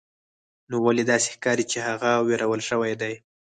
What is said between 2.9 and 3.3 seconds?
دی